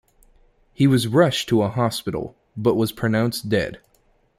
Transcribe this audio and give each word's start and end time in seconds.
He 0.73 0.87
was 0.87 1.07
rushed 1.07 1.47
to 1.49 1.61
a 1.61 1.69
hospital 1.69 2.35
but 2.57 2.73
was 2.73 2.91
pronounced 2.91 3.49
dead. 3.49 3.79